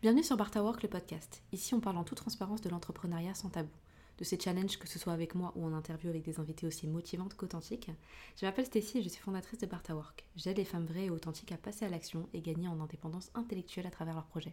[0.00, 1.42] Bienvenue sur Barta Work, le podcast.
[1.50, 3.72] Ici, on parle en toute transparence de l'entrepreneuriat sans tabou,
[4.18, 6.86] de ces challenges, que ce soit avec moi ou en interview avec des invités aussi
[6.86, 7.90] motivantes qu'authentiques.
[8.36, 10.24] Je m'appelle Stécie et je suis fondatrice de Barta Work.
[10.36, 13.88] J'aide les femmes vraies et authentiques à passer à l'action et gagner en indépendance intellectuelle
[13.88, 14.52] à travers leurs projets.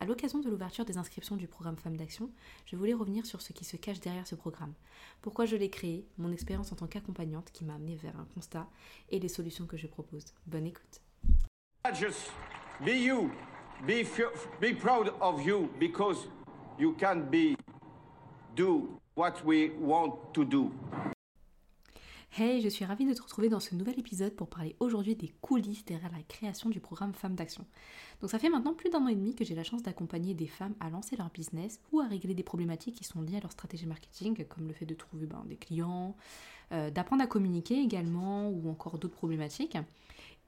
[0.00, 2.28] À l'occasion de l'ouverture des inscriptions du programme Femmes d'Action,
[2.66, 4.74] je voulais revenir sur ce qui se cache derrière ce programme.
[5.22, 8.68] Pourquoi je l'ai créé, mon expérience en tant qu'accompagnante qui m'a amené vers un constat
[9.08, 10.26] et les solutions que je propose.
[10.46, 11.00] Bonne écoute.
[12.80, 13.30] Be you.
[13.82, 14.02] Be,
[14.60, 16.28] be proud of you because
[16.78, 17.56] you can be
[18.54, 20.70] do what we want to do.
[22.36, 25.32] Hey, je suis ravie de te retrouver dans ce nouvel épisode pour parler aujourd'hui des
[25.40, 27.64] coulisses derrière la création du programme Femmes d'Action.
[28.20, 30.48] Donc ça fait maintenant plus d'un an et demi que j'ai la chance d'accompagner des
[30.48, 33.52] femmes à lancer leur business ou à régler des problématiques qui sont liées à leur
[33.52, 36.16] stratégie marketing, comme le fait de trouver ben, des clients,
[36.72, 39.76] euh, d'apprendre à communiquer également, ou encore d'autres problématiques.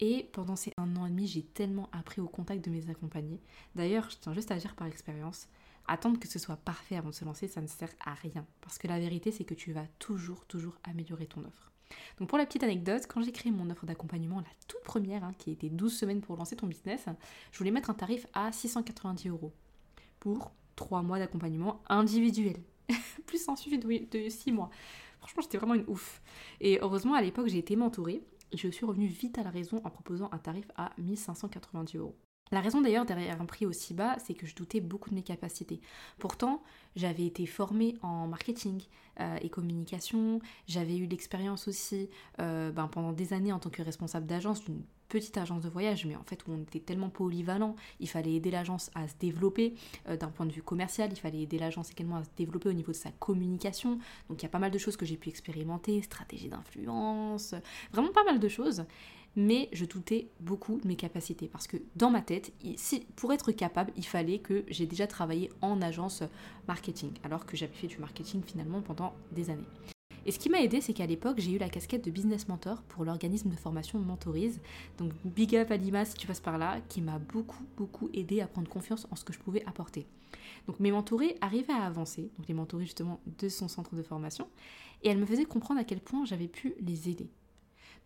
[0.00, 3.40] Et pendant ces un an et demi, j'ai tellement appris au contact de mes accompagnés.
[3.74, 5.48] D'ailleurs, je tiens juste à dire par expérience,
[5.88, 8.46] attendre que ce soit parfait avant de se lancer, ça ne sert à rien.
[8.60, 11.72] Parce que la vérité, c'est que tu vas toujours, toujours améliorer ton offre.
[12.18, 15.32] Donc pour la petite anecdote, quand j'ai créé mon offre d'accompagnement, la toute première, hein,
[15.38, 17.06] qui était 12 semaines pour lancer ton business,
[17.52, 19.52] je voulais mettre un tarif à 690 euros
[20.18, 22.56] pour 3 mois d'accompagnement individuel.
[23.26, 24.70] Plus un suivi de 6 mois.
[25.20, 26.20] Franchement, j'étais vraiment une ouf.
[26.60, 29.90] Et heureusement, à l'époque, j'ai été mentorée je suis revenue vite à la raison en
[29.90, 32.16] proposant un tarif à 1590 euros.
[32.52, 35.22] La raison d'ailleurs derrière un prix aussi bas, c'est que je doutais beaucoup de mes
[35.22, 35.80] capacités.
[36.18, 36.62] Pourtant,
[36.94, 38.82] j'avais été formée en marketing
[39.20, 42.08] euh, et communication, j'avais eu l'expérience aussi
[42.40, 46.04] euh, ben, pendant des années en tant que responsable d'agence d'une petite agence de voyage,
[46.06, 49.74] mais en fait où on était tellement polyvalent, il fallait aider l'agence à se développer
[50.08, 52.72] euh, d'un point de vue commercial, il fallait aider l'agence également à se développer au
[52.72, 53.98] niveau de sa communication.
[54.28, 57.54] Donc il y a pas mal de choses que j'ai pu expérimenter, stratégie d'influence,
[57.92, 58.84] vraiment pas mal de choses
[59.36, 62.52] mais je doutais beaucoup de mes capacités parce que dans ma tête,
[63.14, 66.22] pour être capable, il fallait que j'ai déjà travaillé en agence
[66.66, 69.68] marketing, alors que j'avais fait du marketing finalement pendant des années.
[70.24, 72.82] Et ce qui m'a aidé, c'est qu'à l'époque, j'ai eu la casquette de business mentor
[72.82, 74.60] pour l'organisme de formation Mentorise.
[74.98, 78.48] Donc, big up à si tu passes par là, qui m'a beaucoup, beaucoup aidé à
[78.48, 80.04] prendre confiance en ce que je pouvais apporter.
[80.66, 84.48] Donc, mes mentorés arrivaient à avancer, donc les mentorés justement de son centre de formation,
[85.04, 87.30] et elles me faisaient comprendre à quel point j'avais pu les aider.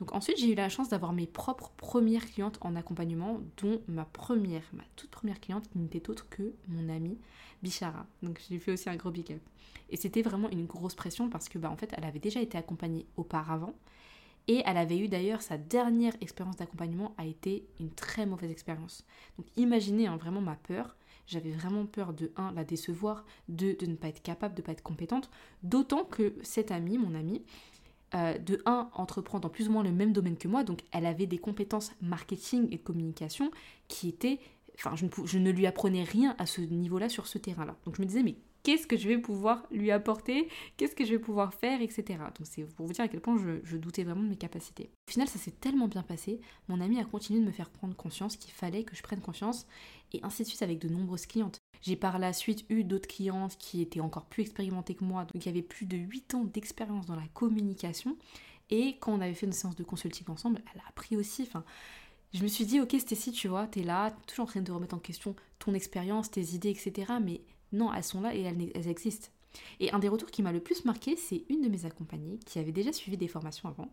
[0.00, 4.06] Donc ensuite, j'ai eu la chance d'avoir mes propres premières clientes en accompagnement, dont ma
[4.06, 7.19] première, ma toute première cliente qui n'était autre que mon amie
[7.62, 8.06] Bichara.
[8.22, 9.43] Donc j'ai fait aussi un gros big up.
[9.91, 12.56] Et c'était vraiment une grosse pression parce que bah, en fait, elle avait déjà été
[12.56, 13.75] accompagnée auparavant.
[14.49, 19.05] Et elle avait eu d'ailleurs sa dernière expérience d'accompagnement a été une très mauvaise expérience.
[19.37, 20.97] Donc imaginez hein, vraiment ma peur.
[21.27, 24.66] J'avais vraiment peur de 1 la décevoir, 2 de ne pas être capable, de ne
[24.66, 25.31] pas être compétente.
[25.62, 27.44] D'autant que cette amie, mon amie,
[28.15, 31.06] euh, de 1 entreprendre dans plus ou moins le même domaine que moi, donc elle
[31.06, 33.50] avait des compétences marketing et communication
[33.88, 34.38] qui étaient...
[34.76, 37.76] Enfin, je ne, je ne lui apprenais rien à ce niveau-là, sur ce terrain-là.
[37.84, 41.12] Donc je me disais, mais qu'est-ce que je vais pouvoir lui apporter, qu'est-ce que je
[41.12, 42.19] vais pouvoir faire, etc.
[42.19, 44.91] Donc c'est pour vous dire à quel point je, doutais vraiment de mes capacités.
[45.09, 47.94] Au final, ça s'est tellement bien passé, mon ami a continué de me faire prendre
[47.94, 49.66] conscience qu'il fallait que je prenne confiance,
[50.12, 51.60] et ainsi de suite avec de nombreuses clientes.
[51.82, 55.42] J'ai par la suite eu d'autres clientes qui étaient encore plus expérimentées que moi, donc
[55.42, 58.16] qui avaient plus de 8 ans d'expérience dans la communication,
[58.70, 61.64] et quand on avait fait une séance de consulting ensemble, elle a appris aussi, enfin...
[62.32, 64.94] Je me suis dit, ok Stécie, tu vois, t'es là, toujours en train de remettre
[64.94, 67.14] en question ton expérience, tes idées, etc.
[67.20, 67.41] Mais
[67.72, 69.28] non, elles sont là et elles, existent.
[69.80, 72.60] Et un des retours qui m'a le plus marqué, c'est une de mes accompagnées qui
[72.60, 73.92] avait déjà suivi des formations avant,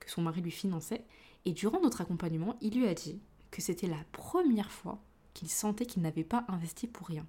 [0.00, 1.04] que son mari lui finançait,
[1.44, 3.20] et durant notre accompagnement, il lui a dit
[3.50, 4.98] que c'était la première fois
[5.34, 7.26] qu'il sentait qu'il n'avait pas investi pour rien.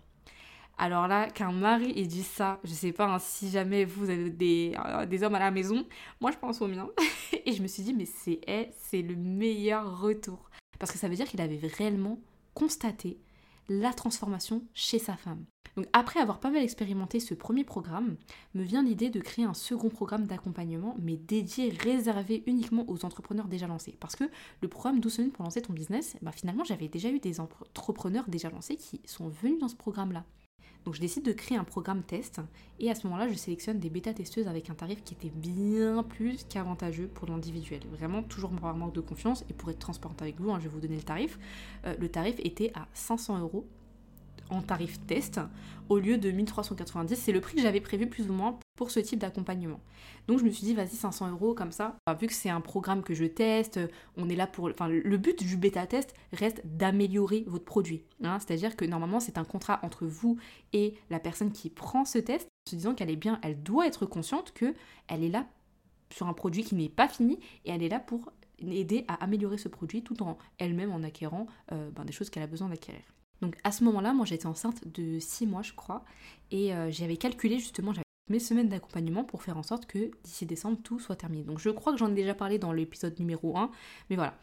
[0.78, 4.30] Alors là, qu'un mari ait dit ça, je sais pas hein, si jamais vous avez
[4.30, 5.86] des, euh, des, hommes à la maison,
[6.20, 6.90] moi je pense au mien.
[7.46, 10.50] et je me suis dit, mais c'est eh, c'est le meilleur retour.
[10.78, 12.20] Parce que ça veut dire qu'il avait réellement
[12.54, 13.18] constaté
[13.70, 15.46] la transformation chez sa femme.
[15.76, 18.16] Donc après avoir pas mal expérimenté ce premier programme,
[18.54, 23.48] me vient l'idée de créer un second programme d'accompagnement, mais dédié, réservé uniquement aux entrepreneurs
[23.48, 23.98] déjà lancés.
[24.00, 24.24] Parce que
[24.62, 28.26] le programme 12 semaines pour lancer ton business, bah finalement j'avais déjà eu des entrepreneurs
[28.28, 30.24] déjà lancés qui sont venus dans ce programme-là.
[30.86, 32.40] Donc je décide de créer un programme test
[32.80, 36.46] et à ce moment-là, je sélectionne des bêta-testeuses avec un tarif qui était bien plus
[36.48, 37.82] qu'avantageux pour l'individuel.
[37.92, 40.70] Vraiment, toujours par manque de confiance et pour être transparente avec vous, hein, je vais
[40.70, 41.40] vous donner le tarif.
[41.86, 43.68] Euh, le tarif était à 500 euros
[44.50, 45.40] en tarif test
[45.90, 47.16] au lieu de 1390.
[47.16, 49.80] C'est le prix que j'avais prévu plus ou moins pour ce type d'accompagnement.
[50.28, 51.96] Donc je me suis dit, vas-y, 500 euros comme ça.
[52.20, 53.80] Vu que c'est un programme que je teste,
[54.18, 54.70] on est là pour...
[54.70, 58.04] Enfin, le but du bêta-test reste d'améliorer votre produit.
[58.24, 58.40] Hein.
[58.40, 60.38] C'est-à-dire que normalement, c'est un contrat entre vous
[60.74, 63.88] et la personne qui prend ce test, en se disant qu'elle est bien, elle doit
[63.88, 64.74] être consciente que
[65.08, 65.48] elle est là
[66.12, 69.58] sur un produit qui n'est pas fini et elle est là pour aider à améliorer
[69.58, 73.04] ce produit tout en elle-même en acquérant euh, ben, des choses qu'elle a besoin d'acquérir.
[73.46, 76.04] Donc à ce moment-là, moi j'étais enceinte de 6 mois je crois,
[76.50, 77.94] et euh, j'avais calculé justement,
[78.28, 81.44] mes semaines d'accompagnement pour faire en sorte que d'ici décembre tout soit terminé.
[81.44, 83.70] Donc je crois que j'en ai déjà parlé dans l'épisode numéro 1,
[84.10, 84.36] mais voilà.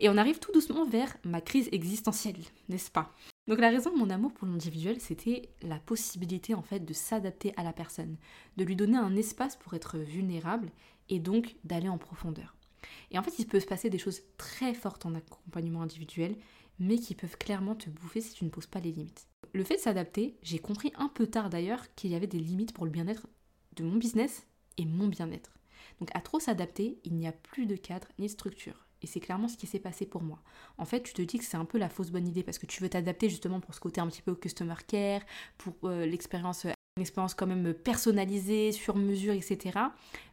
[0.00, 3.14] Et on arrive tout doucement vers ma crise existentielle, n'est-ce pas?
[3.46, 7.54] Donc la raison de mon amour pour l'individuel, c'était la possibilité en fait de s'adapter
[7.56, 8.16] à la personne,
[8.56, 10.72] de lui donner un espace pour être vulnérable
[11.10, 12.56] et donc d'aller en profondeur.
[13.12, 16.36] Et en fait, il peut se passer des choses très fortes en accompagnement individuel,
[16.78, 19.28] mais qui peuvent clairement te bouffer si tu ne poses pas les limites.
[19.52, 22.72] Le fait de s'adapter, j'ai compris un peu tard d'ailleurs qu'il y avait des limites
[22.72, 23.26] pour le bien-être
[23.76, 24.46] de mon business
[24.76, 25.52] et mon bien-être.
[26.00, 28.86] Donc à trop s'adapter, il n'y a plus de cadre ni de structure.
[29.00, 30.42] Et c'est clairement ce qui s'est passé pour moi.
[30.76, 32.66] En fait, tu te dis que c'est un peu la fausse bonne idée parce que
[32.66, 35.22] tu veux t'adapter justement pour ce côté un petit peu customer care,
[35.56, 36.66] pour euh, l'expérience
[36.98, 39.78] une expérience quand même personnalisée, sur mesure, etc.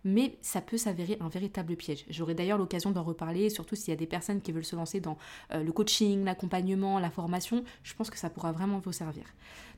[0.03, 2.05] Mais ça peut s'avérer un véritable piège.
[2.09, 4.99] J'aurai d'ailleurs l'occasion d'en reparler, surtout s'il y a des personnes qui veulent se lancer
[4.99, 5.17] dans
[5.53, 7.63] euh, le coaching, l'accompagnement, la formation.
[7.83, 9.23] Je pense que ça pourra vraiment vous servir.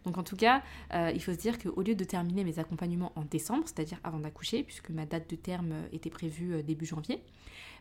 [0.06, 0.64] Donc en tout cas,
[0.94, 4.64] il faut se dire qu'au lieu de terminer mes accompagnements en décembre, c'est-à-dire avant d'accoucher,
[4.64, 7.22] puisque ma date de terme était prévue début janvier,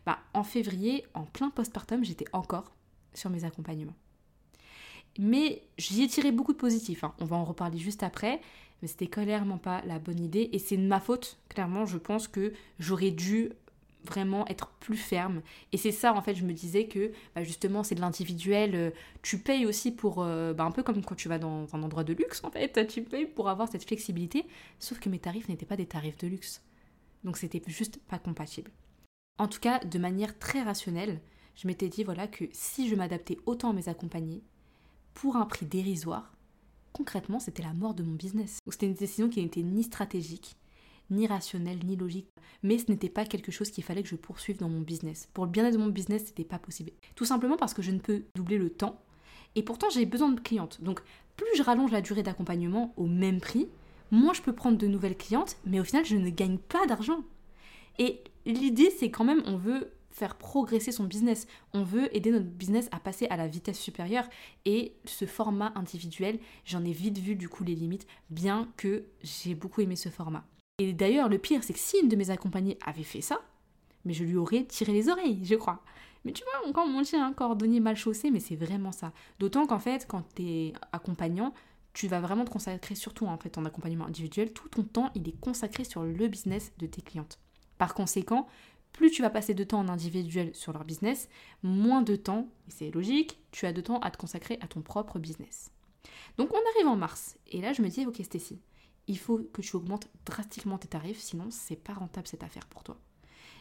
[0.05, 2.73] bah, en février, en plein postpartum, j'étais encore
[3.13, 3.95] sur mes accompagnements.
[5.19, 7.13] Mais j'y ai tiré beaucoup de positifs, hein.
[7.19, 8.39] on va en reparler juste après,
[8.81, 12.27] mais c'était clairement pas la bonne idée et c'est de ma faute, clairement, je pense
[12.27, 13.51] que j'aurais dû
[14.03, 15.41] vraiment être plus ferme.
[15.71, 18.75] Et c'est ça, en fait, je me disais que bah, justement, c'est de l'individuel.
[18.75, 18.91] Euh,
[19.21, 20.21] tu payes aussi pour.
[20.21, 22.87] Euh, bah, un peu comme quand tu vas dans un endroit de luxe, en fait.
[22.87, 24.45] Tu payes pour avoir cette flexibilité.
[24.79, 26.63] Sauf que mes tarifs n'étaient pas des tarifs de luxe.
[27.23, 28.71] Donc c'était juste pas compatible.
[29.37, 31.19] En tout cas, de manière très rationnelle,
[31.55, 34.43] je m'étais dit voilà que si je m'adaptais autant à mes accompagnés,
[35.13, 36.36] pour un prix dérisoire,
[36.97, 38.59] concrètement, c'était la mort de mon business.
[38.69, 40.55] C'était une décision qui n'était ni stratégique,
[41.11, 42.27] ni rationnelle, ni logique.
[42.63, 45.29] Mais ce n'était pas quelque chose qu'il fallait que je poursuive dans mon business.
[45.33, 46.91] Pour le bien-être de mon business, ce n'était pas possible.
[47.15, 48.99] Tout simplement parce que je ne peux doubler le temps.
[49.55, 50.81] Et pourtant, j'ai besoin de clientes.
[50.81, 51.01] Donc,
[51.35, 53.67] plus je rallonge la durée d'accompagnement au même prix,
[54.09, 57.23] moins je peux prendre de nouvelles clientes, mais au final, je ne gagne pas d'argent.
[57.99, 61.47] Et l'idée, c'est quand même, on veut faire progresser son business.
[61.73, 64.27] On veut aider notre business à passer à la vitesse supérieure.
[64.65, 69.53] Et ce format individuel, j'en ai vite vu du coup les limites, bien que j'ai
[69.53, 70.45] beaucoup aimé ce format.
[70.79, 73.41] Et d'ailleurs, le pire, c'est que si une de mes accompagnées avait fait ça,
[74.05, 75.83] mais je lui aurais tiré les oreilles, je crois.
[76.25, 79.13] Mais tu vois, encore mon chien, un cordonnier mal chaussé, mais c'est vraiment ça.
[79.39, 81.53] D'autant qu'en fait, quand tu es accompagnant,
[81.93, 85.27] tu vas vraiment te consacrer surtout en fait ton accompagnement individuel, tout ton temps, il
[85.27, 87.39] est consacré sur le business de tes clientes.
[87.77, 88.47] Par conséquent,
[88.97, 91.29] plus tu vas passer de temps en individuel sur leur business,
[91.61, 94.81] moins de temps, et c'est logique, tu as de temps à te consacrer à ton
[94.81, 95.71] propre business.
[96.37, 98.59] Donc on arrive en mars, et là je me dis, ok Stécie,
[99.05, 102.83] il faut que tu augmentes drastiquement tes tarifs, sinon c'est pas rentable cette affaire pour
[102.83, 102.97] toi.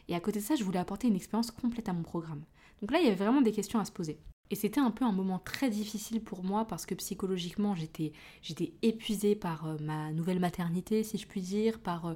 [0.08, 2.44] Et à côté de ça, je voulais apporter une expérience complète à mon programme.
[2.80, 4.18] Donc là, il y avait vraiment des questions à se poser.
[4.50, 8.12] Et c'était un peu un moment très difficile pour moi parce que psychologiquement j'étais
[8.42, 12.14] j'étais épuisée par euh, ma nouvelle maternité si je puis dire, par euh,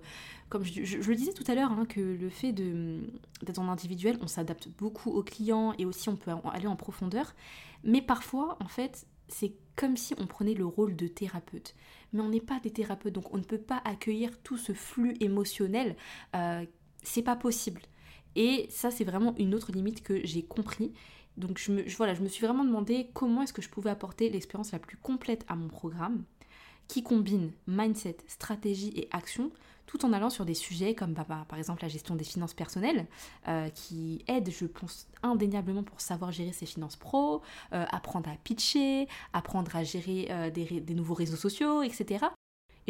[0.48, 4.28] comme je, le disais tout à l'heure hein, que le fait d'être en individuel, on
[4.28, 7.34] s'adapte beaucoup aux clients et aussi on peut aller en profondeur,
[7.82, 11.74] mais parfois en fait c'est comme si on prenait le rôle de thérapeute.
[12.12, 15.14] Mais on n'est pas des thérapeutes, donc on ne peut pas accueillir tout ce flux
[15.20, 15.96] émotionnel.
[16.34, 16.64] Euh,
[17.02, 17.80] c'est pas possible.
[18.36, 20.92] Et ça, c'est vraiment une autre limite que j'ai compris.
[21.40, 24.30] Donc je me, voilà, je me suis vraiment demandé comment est-ce que je pouvais apporter
[24.30, 26.22] l'expérience la plus complète à mon programme,
[26.86, 29.50] qui combine mindset, stratégie et action,
[29.86, 33.06] tout en allant sur des sujets comme bah, par exemple la gestion des finances personnelles,
[33.48, 37.42] euh, qui aide, je pense, indéniablement pour savoir gérer ses finances pro,
[37.72, 42.26] euh, apprendre à pitcher, apprendre à gérer euh, des nouveaux réseaux sociaux, etc.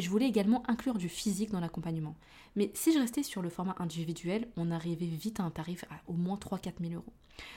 [0.00, 2.16] Et je voulais également inclure du physique dans l'accompagnement.
[2.56, 6.00] Mais si je restais sur le format individuel, on arrivait vite à un tarif à
[6.10, 7.12] au moins 3-4 000 euros.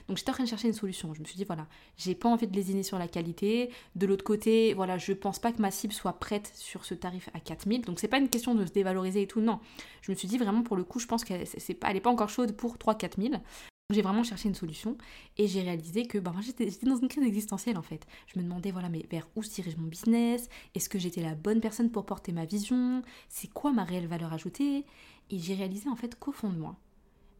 [0.10, 1.14] Donc j'étais en train de chercher une solution.
[1.14, 3.70] Je me suis dit, voilà, j'ai pas envie de lésiner sur la qualité.
[3.96, 7.30] De l'autre côté, voilà, je pense pas que ma cible soit prête sur ce tarif
[7.34, 7.84] à 4 000.
[7.84, 9.62] Donc c'est pas une question de se dévaloriser et tout, non.
[10.02, 12.28] Je me suis dit vraiment, pour le coup, je pense qu'elle n'est pas, pas encore
[12.28, 13.42] chaude pour 3-4 000.
[13.94, 14.98] J'ai vraiment cherché une solution
[15.38, 18.06] et j'ai réalisé que bah, j'étais dans une crise existentielle en fait.
[18.28, 20.50] Je me demandais voilà mais vers où se dirige mon business?
[20.74, 23.04] Est-ce que j'étais la bonne personne pour porter ma vision?
[23.30, 24.86] C'est quoi ma réelle valeur ajoutée?
[25.30, 26.76] Et j'ai réalisé en fait qu'au fond de moi,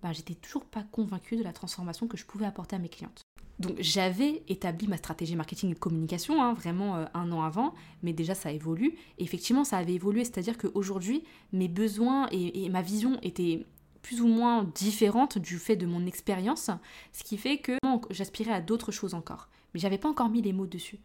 [0.03, 3.22] bah, j'étais toujours pas convaincue de la transformation que je pouvais apporter à mes clientes.
[3.60, 8.13] Donc j'avais établi ma stratégie marketing et communication hein, vraiment euh, un an avant, mais
[8.13, 8.95] déjà ça évolue.
[9.17, 13.65] Effectivement ça avait évolué, c'est-à-dire qu'aujourd'hui mes besoins et ma vision étaient
[14.03, 16.69] plus ou moins différente du fait de mon expérience,
[17.12, 17.77] ce qui fait que
[18.12, 19.50] j'aspirais à d'autres choses encore.
[19.74, 21.00] Mais j'avais pas encore mis les mots dessus.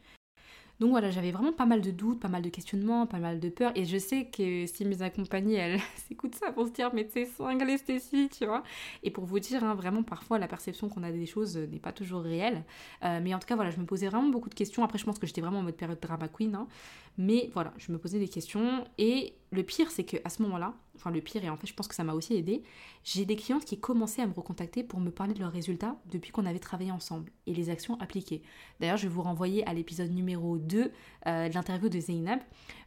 [0.81, 3.49] Donc voilà, j'avais vraiment pas mal de doutes, pas mal de questionnements, pas mal de
[3.49, 3.73] peurs.
[3.75, 7.25] Et je sais que si mes accompagnées, elles s'écoutent ça pour se dire, mais c'est
[7.25, 8.63] cinglé Stécie, tu vois.
[9.03, 11.93] Et pour vous dire, hein, vraiment, parfois, la perception qu'on a des choses n'est pas
[11.93, 12.63] toujours réelle.
[13.05, 14.85] Euh, mais en tout cas, voilà, je me posais vraiment beaucoup de questions.
[14.85, 16.55] Après, je pense que j'étais vraiment en mode période drama queen.
[16.55, 16.69] Hein.
[17.17, 18.85] Mais voilà, je me posais des questions.
[18.99, 21.89] Et le pire, c'est qu'à ce moment-là, enfin le pire, et en fait je pense
[21.89, 22.63] que ça m'a aussi aidé,
[23.05, 26.33] j'ai des clientes qui commençaient à me recontacter pour me parler de leurs résultats depuis
[26.33, 28.43] qu'on avait travaillé ensemble et les actions appliquées.
[28.81, 30.93] D'ailleurs, je vais vous renvoyer à l'épisode numéro 2
[31.27, 32.41] euh, de l'interview de Zeynab.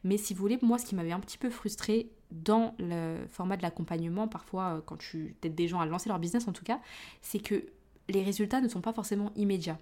[0.03, 3.57] Mais si vous voulez, moi, ce qui m'avait un petit peu frustré dans le format
[3.57, 6.63] de l'accompagnement, parfois euh, quand tu aides des gens à lancer leur business en tout
[6.63, 6.79] cas,
[7.21, 7.65] c'est que
[8.09, 9.79] les résultats ne sont pas forcément immédiats.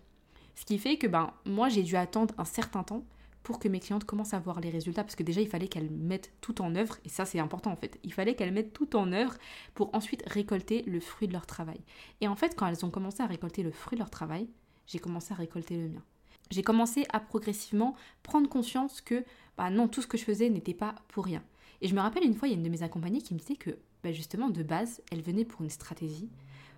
[0.55, 3.05] Ce qui fait que ben, moi, j'ai dû attendre un certain temps
[3.49, 5.89] pour que mes clientes commencent à voir les résultats, parce que déjà il fallait qu'elles
[5.89, 8.95] mettent tout en œuvre, et ça c'est important en fait, il fallait qu'elles mettent tout
[8.95, 9.33] en œuvre
[9.73, 11.79] pour ensuite récolter le fruit de leur travail.
[12.21, 14.47] Et en fait quand elles ont commencé à récolter le fruit de leur travail,
[14.85, 16.03] j'ai commencé à récolter le mien.
[16.51, 19.25] J'ai commencé à progressivement prendre conscience que
[19.57, 21.41] bah non, tout ce que je faisais n'était pas pour rien.
[21.81, 23.39] Et je me rappelle une fois, il y a une de mes accompagnées qui me
[23.39, 23.71] disait que
[24.03, 26.29] bah justement de base, elle venait pour une stratégie.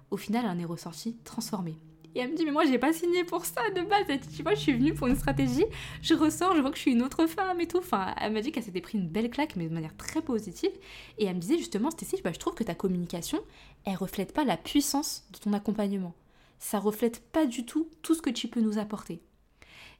[0.09, 1.75] Au final, elle en est ressortie transformée.
[2.13, 4.05] Et elle me dit, mais moi, j'ai pas signé pour ça de base.
[4.09, 5.65] Elle dit, tu vois, je suis venue pour une stratégie,
[6.01, 7.77] je ressors, je vois que je suis une autre femme et tout.
[7.77, 10.71] Enfin, elle m'a dit qu'elle s'était pris une belle claque, mais de manière très positive.
[11.17, 13.39] Et elle me disait justement, Stécie, bah, je trouve que ta communication,
[13.85, 16.13] elle reflète pas la puissance de ton accompagnement.
[16.59, 19.21] Ça reflète pas du tout tout ce que tu peux nous apporter.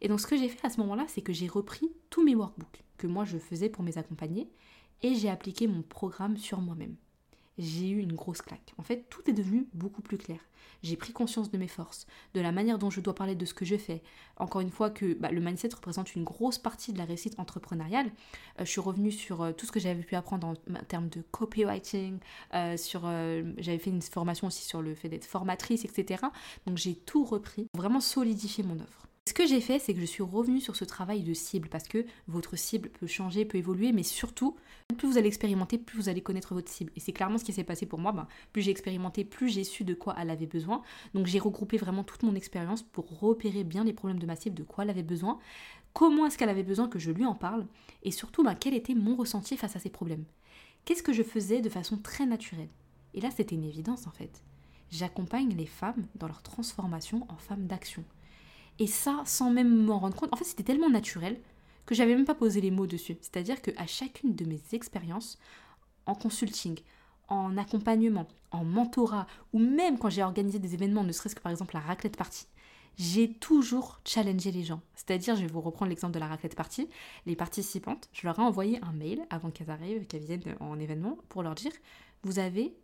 [0.02, 2.36] Et donc, ce que j'ai fait à ce moment-là, c'est que j'ai repris tous mes
[2.36, 4.48] workbooks que moi je faisais pour mes accompagnés
[5.02, 6.96] et j'ai appliqué mon programme sur moi-même
[7.58, 8.74] j'ai eu une grosse claque.
[8.78, 10.40] En fait, tout est devenu beaucoup plus clair.
[10.84, 13.54] J'ai pris conscience de mes forces, de la manière dont je dois parler de ce
[13.54, 14.02] que je fais.
[14.38, 18.08] Encore une fois que bah, le mindset représente une grosse partie de la réussite entrepreneuriale.
[18.60, 20.56] Euh, je suis revenue sur euh, tout ce que j'avais pu apprendre en,
[20.88, 22.18] termes de copywriting,
[22.54, 23.02] euh, sur
[23.58, 26.24] j'avais fait une formation aussi sur le fait d'être formatrice, etc.
[26.66, 29.01] Donc j'ai tout repris, vraiment solidifier mon offre.
[29.28, 31.88] Ce que j'ai fait, c'est que je suis revenue sur ce travail de cible parce
[31.88, 34.58] que votre cible peut changer, peut évoluer, mais surtout,
[34.98, 36.92] plus vous allez expérimenter, plus vous allez connaître votre cible.
[36.96, 38.14] Et c'est clairement ce qui s'est passé pour moi.
[38.14, 40.82] Ben, plus j'ai expérimenté, plus j'ai su de quoi elle avait besoin.
[41.14, 44.56] Donc j'ai regroupé vraiment toute mon expérience pour repérer bien les problèmes de ma cible,
[44.56, 45.38] de quoi elle avait besoin,
[45.94, 47.68] comment est-ce qu'elle avait besoin que je lui en parle,
[48.02, 50.26] et surtout ben, quel était mon ressenti face à ces problèmes.
[50.84, 52.70] Qu'est-ce que je faisais de façon très naturelle?
[53.14, 54.44] Et là, c'était une évidence en fait.
[54.90, 58.04] J'accompagne les femmes dans leur transformation en femmes d'action.
[58.80, 61.40] Et ça, sans même m'en rendre compte, en fait, c'était tellement naturel
[61.86, 63.18] que j'avais même pas posé les mots dessus.
[63.22, 65.38] C'est-à-dire qu'à chacune de mes expériences,
[66.06, 66.80] en consulting,
[67.28, 71.52] en accompagnement, en mentorat, ou même quand j'ai organisé des événements, ne serait-ce que par
[71.52, 72.48] exemple la raclette party,
[72.98, 74.82] j'ai toujours challengé les gens.
[74.96, 76.90] C'est-à-dire, je vais vous reprendre l'exemple de la raclette party,
[77.26, 81.18] les participantes, je leur ai envoyé un mail avant qu'elles arrivent, qu'elles viennent en événement,
[81.30, 81.72] pour leur dire,
[82.24, 82.76] vous avez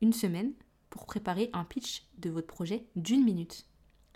[0.00, 0.52] une semaine
[0.90, 3.66] pour préparer un pitch de votre projet d'une minute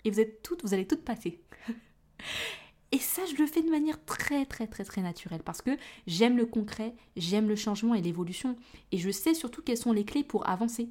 [0.03, 1.39] et vous êtes toutes, vous allez toutes passer.
[2.91, 5.71] Et ça, je le fais de manière très, très, très, très naturelle parce que
[6.05, 8.55] j'aime le concret, j'aime le changement et l'évolution.
[8.91, 10.89] Et je sais surtout quelles sont les clés pour avancer.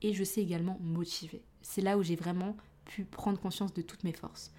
[0.00, 1.42] Et je sais également motiver.
[1.60, 2.56] C'est là où j'ai vraiment
[2.86, 4.52] pu prendre conscience de toutes mes forces.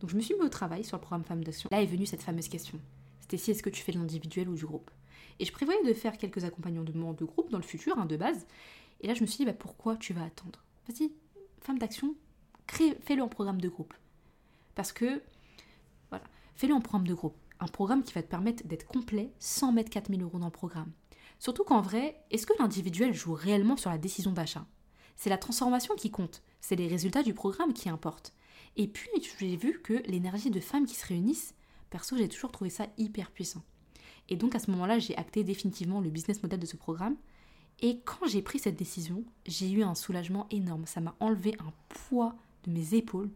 [0.00, 1.68] Donc je me suis mis au travail sur le programme Femmes d'Action.
[1.72, 2.80] Là est venue cette fameuse question.
[3.28, 4.92] Si est-ce que tu fais de l'individuel ou du groupe?
[5.40, 8.46] Et je prévoyais de faire quelques accompagnements de groupe dans le futur, hein, de base.
[9.00, 10.64] Et là, je me suis dit, bah, pourquoi tu vas attendre?
[10.88, 11.10] Vas-y,
[11.60, 12.14] femme d'action,
[12.68, 13.94] fais-le en programme de groupe.
[14.74, 15.22] Parce que,
[16.10, 17.36] voilà, fais-le en programme de groupe.
[17.60, 20.92] Un programme qui va te permettre d'être complet sans mettre 4000 euros dans le programme.
[21.38, 24.66] Surtout qu'en vrai, est-ce que l'individuel joue réellement sur la décision d'achat?
[25.16, 28.34] C'est la transformation qui compte, c'est les résultats du programme qui importent.
[28.76, 29.08] Et puis,
[29.38, 31.54] j'ai vu que l'énergie de femmes qui se réunissent,
[31.88, 33.62] perso, j'ai toujours trouvé ça hyper puissant.
[34.28, 37.16] Et donc à ce moment-là, j'ai acté définitivement le business model de ce programme.
[37.80, 40.86] Et quand j'ai pris cette décision, j'ai eu un soulagement énorme.
[40.86, 42.34] Ça m'a enlevé un poids
[42.66, 43.30] mes épaules,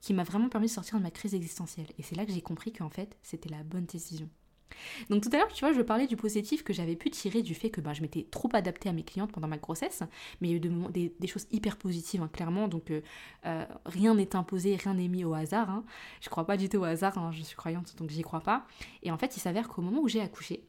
[0.00, 1.86] qui m'a vraiment permis de sortir de ma crise existentielle.
[1.98, 4.28] Et c'est là que j'ai compris qu'en fait, c'était la bonne décision.
[5.10, 7.54] Donc tout à l'heure, tu vois, je parlais du positif que j'avais pu tirer du
[7.54, 10.02] fait que bah, je m'étais trop adaptée à mes clientes pendant ma grossesse,
[10.40, 13.00] mais il y a eu des, des, choses hyper positives, hein, clairement, donc euh,
[13.46, 15.70] euh, rien n'est imposé, rien n'est mis au hasard.
[15.70, 15.84] Hein.
[16.20, 18.66] Je crois pas du tout au hasard, hein, je suis croyante, donc j'y crois pas.
[19.02, 20.64] Et en fait, il s'avère qu'au moment où j'ai accouché,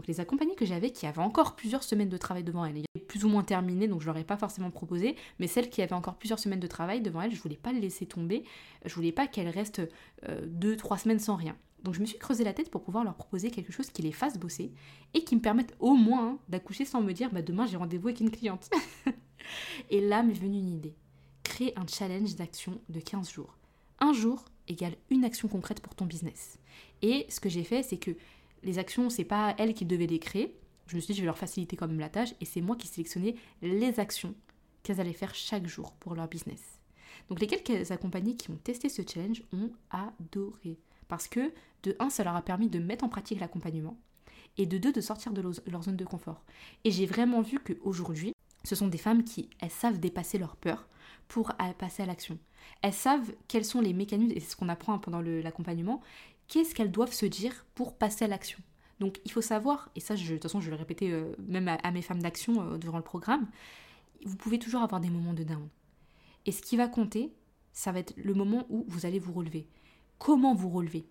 [0.00, 3.26] donc les accompagnées que j'avais, qui avaient encore plusieurs semaines de travail devant elles, plus
[3.26, 6.16] ou moins terminées, donc je leur ai pas forcément proposé, mais celles qui avaient encore
[6.16, 8.44] plusieurs semaines de travail devant elles, je voulais pas les laisser tomber,
[8.86, 9.82] je voulais pas qu'elles restent
[10.26, 11.54] euh, deux, trois semaines sans rien.
[11.82, 14.10] Donc je me suis creusé la tête pour pouvoir leur proposer quelque chose qui les
[14.10, 14.72] fasse bosser
[15.12, 18.20] et qui me permette au moins d'accoucher sans me dire bah demain j'ai rendez-vous avec
[18.20, 18.70] une cliente.
[19.90, 20.94] et là m'est venue une idée.
[21.44, 23.58] Créer un challenge d'action de 15 jours.
[23.98, 26.58] Un jour égale une action concrète pour ton business.
[27.02, 28.12] Et ce que j'ai fait, c'est que
[28.62, 30.56] les actions, c'est pas elles qui devaient les créer.
[30.86, 32.76] Je me suis dit, je vais leur faciliter quand même la tâche et c'est moi
[32.76, 34.34] qui sélectionnais les actions
[34.82, 36.78] qu'elles allaient faire chaque jour pour leur business.
[37.28, 41.52] Donc les quelques accompagnés qui ont testé ce challenge ont adoré Parce que,
[41.84, 43.98] de un, ça leur a permis de mettre en pratique l'accompagnement,
[44.58, 46.42] et de deux, de sortir de leur zone de confort.
[46.84, 48.32] Et j'ai vraiment vu qu'aujourd'hui,
[48.64, 50.88] ce sont des femmes qui, elles savent dépasser leur peur
[51.28, 52.38] pour passer à l'action.
[52.82, 56.00] Elles savent quels sont les mécanismes, et c'est ce qu'on apprend pendant l'accompagnement,
[56.50, 58.58] qu'est-ce qu'elles doivent se dire pour passer à l'action.
[58.98, 61.32] Donc il faut savoir, et ça je, de toute façon je vais le répéter euh,
[61.38, 63.48] même à, mes femmes d'action euh, durant le programme,
[64.26, 65.66] vous pouvez toujours avoir des moments de down.
[66.44, 67.32] Et ce qui va compter,
[67.72, 69.66] ça va être le moment où vous allez vous relever.
[70.18, 71.06] Comment vous relever?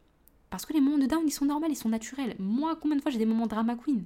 [0.51, 2.35] Parce que les moments de down, ils sont normaux, ils sont naturels.
[2.37, 4.03] Moi, combien de fois j'ai des moments drama queen?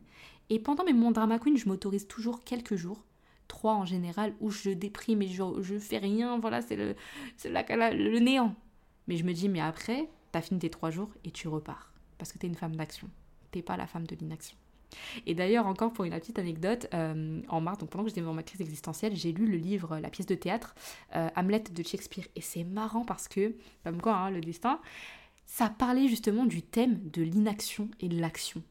[0.50, 3.04] Et pendant mes moments drama queen, je m'autorise toujours quelques jours,
[3.48, 6.96] trois en général, où je déprime et je, je fais rien, voilà, c'est le,
[7.46, 8.56] le néant.
[9.08, 11.94] Mais je me dis, mais après, t'as fini tes trois jours et tu repars.
[12.18, 13.10] Parce que t'es une femme d'action.
[13.52, 14.58] T'es pas la femme de l'inaction.
[15.26, 18.34] Et d'ailleurs, encore pour une petite anecdote, euh, en mars, donc pendant que j'étais dans
[18.34, 20.76] ma crise existentielle, j'ai lu le livre, la pièce de théâtre
[21.16, 22.26] euh, Hamlet de Shakespeare.
[22.36, 24.80] Et c'est marrant parce que, comme quoi, hein, le destin,
[25.46, 28.62] ça parlait justement du thème de l'inaction et de l'action.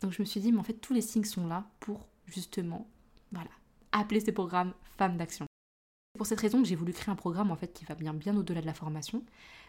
[0.00, 2.86] Donc je me suis dit, mais en fait, tous les signes sont là pour justement,
[3.32, 3.50] voilà,
[3.92, 5.47] appeler ce programme Femme d'action.
[6.18, 8.36] Pour cette raison que j'ai voulu créer un programme en fait qui va bien bien
[8.36, 9.22] au-delà de la formation,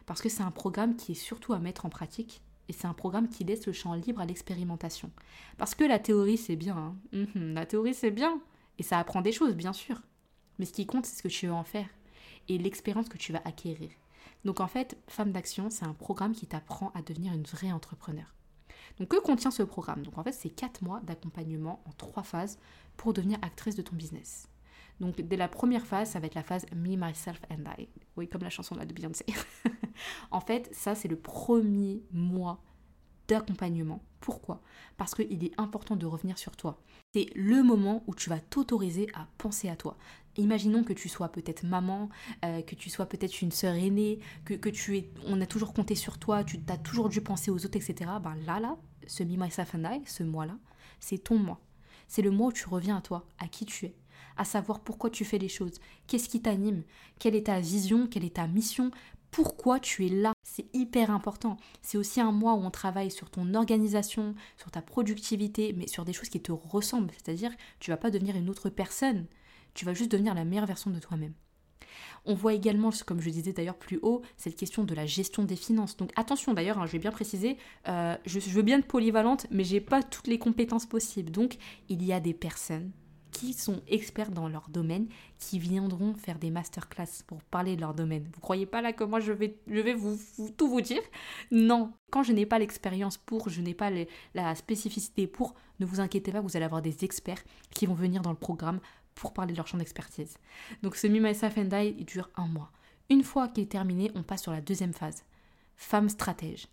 [0.08, 2.94] parce que c'est un programme qui est surtout à mettre en pratique et c'est un
[2.94, 5.12] programme qui laisse le champ libre à l'expérimentation.
[5.60, 6.76] Parce que la théorie, c'est bien.
[6.76, 6.96] Hein.
[7.36, 8.42] Mhm, la théorie, c'est bien.
[8.80, 10.02] Et ça apprend des choses, bien sûr.
[10.58, 11.88] Mais ce qui compte, c'est ce que tu veux en faire.
[12.48, 13.92] Et l'expérience que tu vas acquérir.
[14.44, 18.34] Donc en fait, Femme d'Action, c'est un programme qui t'apprend à devenir une vraie entrepreneur.
[18.98, 20.02] Donc que contient ce programme?
[20.02, 22.58] Donc en fait, c'est 4 mois d'accompagnement en 3 phases
[22.98, 24.48] pour devenir actrice de ton business.
[25.00, 27.88] Donc dès la première phase, ça va être la phase Me, Myself and I.
[28.18, 29.26] Oui, comme la chanson de Beyoncé.
[30.32, 32.62] en fait, ça c'est le premier mois
[33.28, 34.04] d'accompagnement.
[34.20, 34.62] Pourquoi?
[34.98, 36.82] Parce qu'il est important de revenir sur toi.
[37.14, 39.98] C'est le moment où tu vas t'autoriser à penser à toi.
[40.36, 42.10] Imaginons que tu sois peut-être maman,
[42.44, 45.74] euh, que tu sois peut-être une sœur aînée, que, que, tu es, on a toujours
[45.74, 48.12] compté sur toi, tu as toujours dû penser aux autres, etc.
[48.22, 48.78] Ben là, là,
[49.08, 50.58] ce Me, Myself and I, ce mois-là,
[51.00, 51.62] c'est ton mois.
[52.08, 53.96] C'est le mois où tu reviens à toi, à qui tu es,
[54.40, 56.84] à savoir pourquoi tu fais les choses, qu'est-ce qui t'anime,
[57.20, 58.90] quelle est ta vision, quelle est ta mission,
[59.32, 60.32] pourquoi tu es là?
[60.44, 61.58] C'est hyper important.
[61.82, 66.06] C'est aussi un mois où on travaille sur ton organisation, sur ta productivité, mais sur
[66.06, 67.12] des choses qui te ressemblent.
[67.12, 69.28] C'est-à-dire, tu vas pas devenir une autre personne.
[69.76, 71.34] Tu vas juste devenir la meilleure version de toi-même.
[72.26, 75.56] On voit également, comme je disais d'ailleurs plus haut, cette question de la gestion des
[75.56, 75.98] finances.
[75.98, 79.48] Donc attention d'ailleurs, hein, je vais bien préciser, euh, je, je, veux bien être polyvalente,
[79.52, 81.32] mais j'ai pas toutes les compétences possibles.
[81.32, 82.92] Donc il y a des personnes
[83.32, 87.94] qui sont experts dans leur domaine, qui viendront faire des masterclass pour parler de leur
[87.94, 88.28] domaine.
[88.34, 90.18] Vous croyez pas là que moi je vais, je vais vous,
[90.58, 91.02] tout vous dire?
[91.52, 93.92] Non, quand je n'ai pas l'expérience pour, je n'ai pas
[94.34, 98.22] la spécificité pour, ne vous inquiétez pas, vous allez avoir des experts qui vont venir
[98.22, 98.80] dans le programme
[99.16, 100.38] pour parler de leur champ d'expertise.
[100.82, 102.72] Donc ce Me, Myself and I, il dure un mois.
[103.10, 105.24] Une fois qu'il est terminé, on passe sur la deuxième phase,
[105.76, 106.68] femme stratège.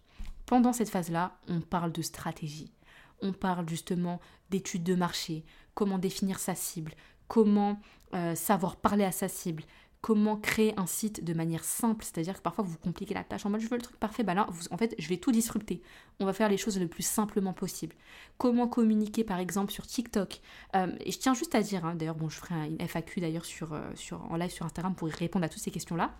[0.44, 2.72] Pendant cette phase-là, on parle de stratégie.
[3.22, 6.92] On parle justement d'études de marché, comment définir sa cible,
[7.28, 7.80] comment
[8.14, 9.64] euh, savoir parler à sa cible,
[10.06, 13.50] comment créer un site de manière simple, c'est-à-dire que parfois vous compliquez la tâche en
[13.50, 15.82] mode je veux le truc parfait, bah là en fait je vais tout disrupter,
[16.20, 17.96] on va faire les choses le plus simplement possible.
[18.38, 20.40] Comment communiquer par exemple sur TikTok
[20.76, 23.44] euh, Et je tiens juste à dire, hein, d'ailleurs bon je ferai une FAQ d'ailleurs
[23.62, 26.14] euh, en live sur Instagram pour répondre à toutes ces questions-là.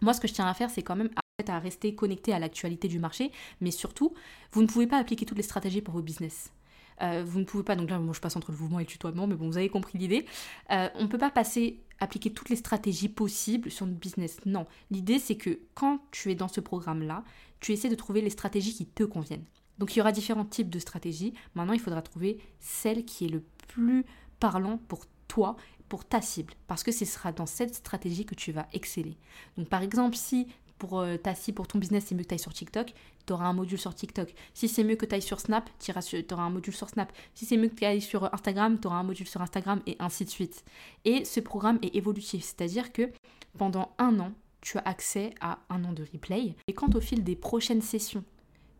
[0.00, 1.10] Moi ce que je tiens à faire c'est quand même
[1.48, 4.14] à rester connecté à l'actualité du marché, mais surtout
[4.52, 6.52] vous ne pouvez pas appliquer toutes les stratégies pour vos business.
[7.00, 8.86] Euh, vous ne pouvez pas, donc là, moi je passe entre le mouvement et le
[8.86, 10.26] tutoiement, mais bon, vous avez compris l'idée.
[10.70, 14.38] Euh, on ne peut pas passer, appliquer toutes les stratégies possibles sur notre business.
[14.44, 14.66] Non.
[14.90, 17.24] L'idée, c'est que quand tu es dans ce programme-là,
[17.60, 19.44] tu essaies de trouver les stratégies qui te conviennent.
[19.78, 21.32] Donc il y aura différents types de stratégies.
[21.54, 24.04] Maintenant, il faudra trouver celle qui est le plus
[24.38, 25.56] parlant pour toi,
[25.88, 29.16] pour ta cible, parce que ce sera dans cette stratégie que tu vas exceller.
[29.58, 30.46] Donc par exemple, si
[30.82, 32.92] pour euh, ta cible, pour ton business, c'est mieux que tu ailles sur TikTok,
[33.24, 34.34] tu auras un module sur TikTok.
[34.52, 37.12] Si c'est mieux que tu ailles sur Snap, tu auras un module sur Snap.
[37.34, 39.94] Si c'est mieux que tu ailles sur Instagram, tu auras un module sur Instagram et
[40.00, 40.64] ainsi de suite.
[41.04, 43.12] Et ce programme est évolutif, c'est-à-dire que
[43.56, 46.56] pendant un an, tu as accès à un an de replay.
[46.66, 48.24] Et quand au fil des prochaines sessions,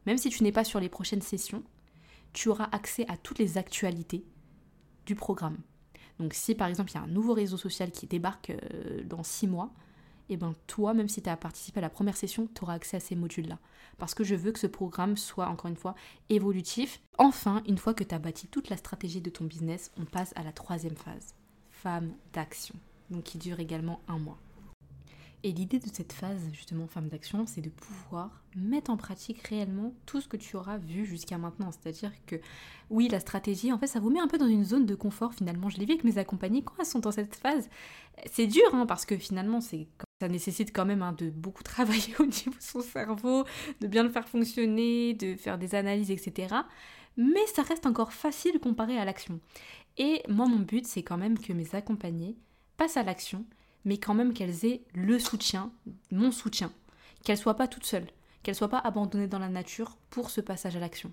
[0.04, 1.62] même si tu n'es pas sur les prochaines sessions,
[2.32, 4.24] tu auras accès à toutes les actualités
[5.06, 5.58] du programme.
[6.18, 9.22] Donc si par exemple il y a un nouveau réseau social qui débarque euh, dans
[9.22, 9.70] six mois,
[10.32, 12.72] et eh ben toi, même si tu as participé à la première session, tu auras
[12.72, 13.58] accès à ces modules-là.
[13.98, 15.94] Parce que je veux que ce programme soit, encore une fois,
[16.30, 17.02] évolutif.
[17.18, 20.32] Enfin, une fois que tu as bâti toute la stratégie de ton business, on passe
[20.34, 21.34] à la troisième phase,
[21.70, 22.74] femme d'action,
[23.10, 24.38] donc qui dure également un mois.
[25.44, 29.92] Et l'idée de cette phase, justement, femme d'action, c'est de pouvoir mettre en pratique réellement
[30.06, 31.72] tout ce que tu auras vu jusqu'à maintenant.
[31.72, 32.36] C'est-à-dire que,
[32.90, 35.34] oui, la stratégie, en fait, ça vous met un peu dans une zone de confort,
[35.34, 35.68] finalement.
[35.68, 37.68] Je l'ai vu avec mes accompagnés, quand elles sont dans cette phase,
[38.30, 39.88] c'est dur, hein, parce que finalement, c'est
[40.20, 43.44] ça nécessite quand même hein, de beaucoup travailler au niveau de son cerveau,
[43.80, 46.54] de bien le faire fonctionner, de faire des analyses, etc.
[47.16, 49.40] Mais ça reste encore facile comparé à l'action.
[49.98, 52.36] Et moi, mon but, c'est quand même que mes accompagnés
[52.76, 53.44] passent à l'action
[53.84, 55.72] mais quand même qu'elles aient le soutien,
[56.10, 56.72] mon soutien,
[57.24, 58.08] qu'elles soient pas toutes seules,
[58.42, 61.12] qu'elles soient pas abandonnées dans la nature pour ce passage à l'action.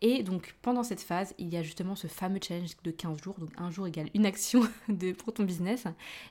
[0.00, 3.38] Et donc pendant cette phase, il y a justement ce fameux challenge de 15 jours,
[3.38, 5.84] donc un jour égale une action de, pour ton business,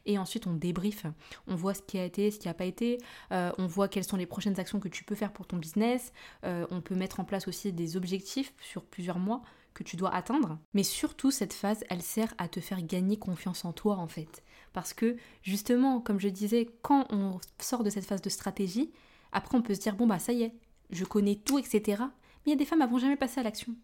[0.05, 1.05] et ensuite on débrief,
[1.47, 2.97] on voit ce qui a été, ce qui n'a pas été,
[3.31, 6.13] euh, on voit quelles sont les prochaines actions que tu peux faire pour ton business,
[6.45, 9.41] euh, on peut mettre en place aussi des objectifs sur plusieurs mois
[9.73, 13.65] que tu dois atteindre, mais surtout cette phase, elle sert à te faire gagner confiance
[13.65, 14.43] en toi en fait.
[14.71, 18.91] Parce que justement, comme je disais, quand on sort de cette phase de stratégie,
[19.31, 20.53] après on peut se dire, bon bah ça y est,
[20.89, 21.81] je connais tout, etc.
[21.99, 23.75] Mais il y a des femmes qui n'avont jamais passé à l'action.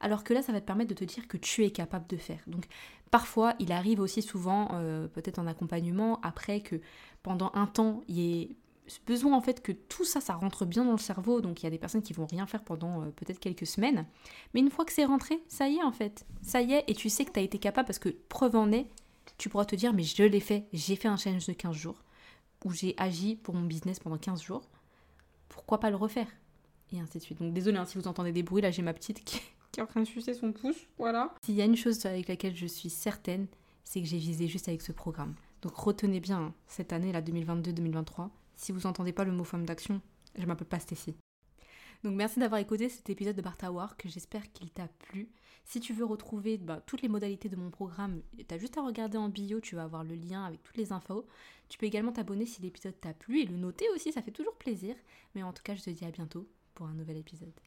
[0.00, 2.16] Alors que là, ça va te permettre de te dire que tu es capable de
[2.16, 2.40] faire.
[2.46, 2.66] Donc
[3.10, 6.80] parfois, il arrive aussi souvent, euh, peut-être en accompagnement, après que
[7.22, 8.56] pendant un temps, il y ait
[9.06, 11.40] besoin en fait que tout ça, ça rentre bien dans le cerveau.
[11.40, 14.06] Donc il y a des personnes qui vont rien faire pendant euh, peut-être quelques semaines.
[14.52, 16.26] Mais une fois que c'est rentré, ça y est en fait.
[16.42, 18.72] Ça y est, et tu sais que tu as été capable parce que preuve en
[18.72, 18.86] est,
[19.38, 22.02] tu pourras te dire, mais je l'ai fait, j'ai fait un challenge de 15 jours,
[22.64, 24.68] où j'ai agi pour mon business pendant 15 jours,
[25.48, 26.28] pourquoi pas le refaire?
[26.92, 27.38] Et ainsi de suite.
[27.38, 29.40] Donc désolé hein, si vous entendez des bruits, là j'ai ma petite qui,
[29.76, 31.34] est en train de sucer son pouce, voilà.
[31.42, 33.46] S'il y a une chose avec laquelle je suis certaine,
[33.82, 35.34] c'est que j'ai visé juste avec ce programme.
[35.62, 39.66] Donc retenez bien, hein, cette année, là 2022-2023, si vous entendez pas le mot femme
[39.66, 40.00] d'action,
[40.36, 41.16] je m'appelle pas Stécie.
[42.02, 45.30] Donc merci d'avoir écouté cet épisode de Barta Work, j'espère qu'il t'a plu.
[45.64, 48.82] Si tu veux retrouver bah, toutes les modalités de mon programme, tu as juste à
[48.82, 51.26] regarder en bio, tu vas avoir le lien avec toutes les infos.
[51.68, 54.56] Tu peux également t'abonner si l'épisode t'a plu et le noter aussi, ça fait toujours
[54.56, 54.94] plaisir.
[55.34, 57.58] Mais en tout cas, je te dis à bientôt pour un nouvel épisode.